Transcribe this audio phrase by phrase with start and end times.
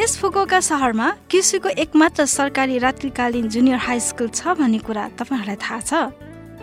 [0.00, 5.80] यस Fukuoka सहरमा किसुको एकमात्र सरकारी रात्रिकालीन जुनियर हाई स्कुल छ भन्ने कुरा तपाईँहरूलाई थाहा
[5.80, 5.92] छ।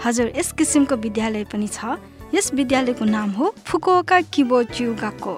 [0.06, 2.02] हजुर यस किसिमको विद्यालय पनि छ।
[2.34, 5.34] यस विद्यालयको नाम हो फुकुओका किबो च्युगाको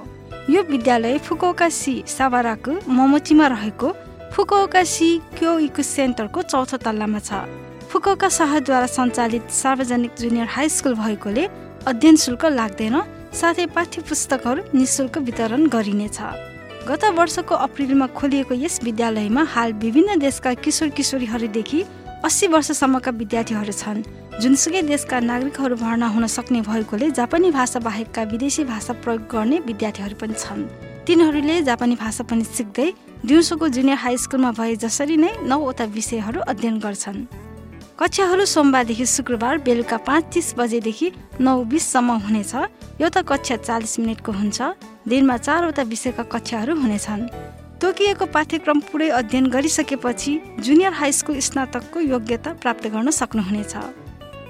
[0.48, 3.92] यो विद्यालय फुकुओका सी साबाराको मोमोचीमा रहेको
[4.32, 7.44] फुकुओका सी क्यो इकु सेन्टरको चौथो तल्लामा छ।
[7.92, 11.44] फुकुओका सहरद्वारा सञ्चालित सार्वजनिक जुनियर हाई स्कुल भएकोले
[11.84, 12.96] अध्ययन शुल्क लाग्दैन
[13.36, 16.20] साथै पाठ्य पुस्तकहरू निशुल्क वितरण गरिनेछ।
[16.90, 21.82] गत वर्षको अप्रिलमा खोलिएको यस विद्यालयमा हाल विभिन्न देशका किशोर किशोरीहरूदेखि
[22.26, 24.02] अस्सी वर्षसम्मका विद्यार्थीहरू छन्।
[24.42, 30.16] जुनसुकै देशका नागरिकहरू भर्ना हुन सक्ने भएकोले जापानी भाषा बाहेकका विदेशी भाषा प्रयोग गर्ने विद्यार्थीहरू
[30.18, 30.66] पनि छन्।
[31.06, 32.90] तिनीहरूले जापानी भाषा पनि सिक्दै
[33.26, 37.26] दिउँसोको जुनियर हाई स्कुलमा भए जसरी नै नौवटा विषयहरू अध्ययन गर्छन्।
[38.00, 41.12] कक्षाहरू सोमबारदेखि शुक्रबार बेलुका पाँच तिस बजेदेखि
[41.42, 42.54] नौ बिससम्म हुनेछ।
[43.04, 44.62] एउटा कक्षा चालिस मिनटको हुन्छ।
[45.04, 47.28] दिनमा चारवटा विषयका कक्षाहरू हुनेछन्।
[47.76, 53.76] तोकिएको पाठ्यक्रम पुरै अध्ययन गरिसकेपछि जुनियर हाई स्कुल स्नातकको योग्यता प्राप्त गर्न सक्नुहुनेछ।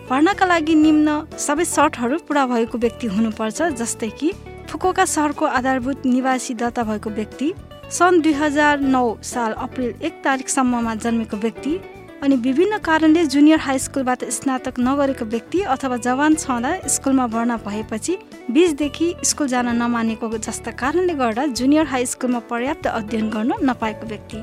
[0.09, 1.09] पढ्नका लागि निम्न
[1.42, 4.33] सबै सर्टहरू पुरा भएको व्यक्ति हुनुपर्छ जस्तै कि
[4.70, 7.53] फुकोका सहरको आधारभूत निवासी दर्ता भएको व्यक्ति
[7.97, 11.80] सन् दुई हजार नौ साल अप्रिल एक तारिकसम्ममा जन्मेको व्यक्ति
[12.23, 18.17] अनि विभिन्न कारणले जुनियर हाई स्कुलबाट स्नातक नगरेको व्यक्ति अथवा जवान छँदा स्कुलमा भर्ना भएपछि
[18.51, 24.37] बिचदेखि स्कुल जान नमानेको जस्ता कारणले गर्दा जुनियर हाई स्कुलमा पर्याप्त अध्ययन गर्न नपाएको व्यक्ति।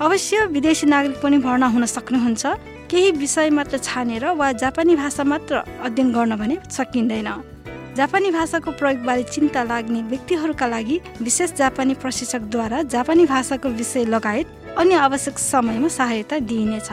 [0.00, 2.46] अवश्य विदेशी नागरिक पनि भर्ना हुन सक्नुहुन्छ।
[2.90, 7.30] केही विषय मात्र छानेर वा जापानी भाषा मात्र अध्ययन गर्न भने सकिँदैन।
[7.96, 14.94] जापानी भाषाको प्रयोगबारे चिन्ता लाग्ने व्यक्तिहरूका लागि विशेष जापानी प्रशिक्षकद्वारा जापानी भाषाको विषय लगायत अन्य
[14.96, 16.90] आवश्यक समयमा सहायता दिइनेछ।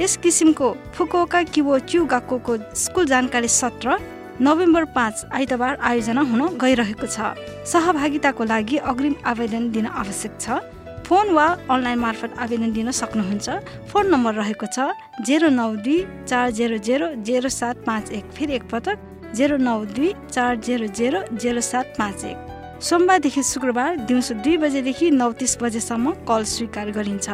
[0.00, 3.98] यस किसिमको फुकोका किबो च्युगाको स्कुल जानकारी सत्र
[4.40, 7.36] नोभेम्बर पाँच आइतबार आयोजना हुन गइरहेको छ।
[7.68, 10.64] सहभागिताको लागि अग्रिम आवेदन दिन आवश्यक छ।
[11.04, 13.48] फोन वा अनलाइन मार्फत आवेदन दिन सक्नुहुन्छ।
[13.92, 14.88] फोन नम्बर रहेको छ
[15.20, 18.96] जेरो नौ दुई चार जेरो जेरो जेरो सात पाँच एक। फेरि एकपटक
[19.36, 22.53] जेरो नौ दुई चार जेरो जेरो जेरो सात पाँच एक।
[22.84, 27.28] सोमबारदेखि शुक्रबार दिउँसो दुई बजेदेखि नौ तिस बजेसम्म कल स्वीकार गरिन्छ।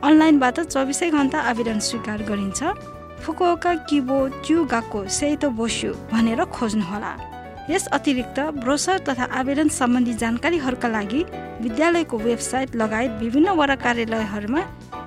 [0.00, 2.60] अनलाइनबाट चौबिसै घन्टा आवेदन स्वीकार गरिन्छ।
[3.20, 7.12] फुकुओका किबो च्यु गाको सेतो बोस्यु भनेर खोज्नुहोला।
[7.68, 11.20] यस अतिरिक्त ब्रोसर तथा आवेदन सम्बन्धी जानकारीहरूका लागि
[11.60, 14.62] विद्यालयको वेबसाइट लगायत विभिन्न वडा कार्यालयहरूमा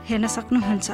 [0.05, 0.87] हेर्न सक्नुहुन्छ।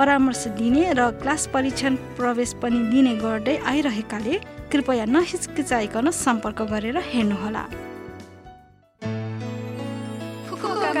[0.00, 4.34] परामर्श दिने र क्लास परीक्षण प्रवेश पनि दिने गर्दै आइरहेकाले
[4.72, 7.64] कृपया नहिचकिचाइकन सम्पर्क गरेर हेर्नुहोला।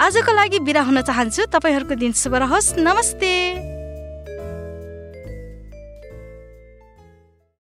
[0.00, 3.69] आजको लागि बिदा हुन चाहन्छु। तपाईँहरूको दिन शुभ रहोस्। नमस्ते।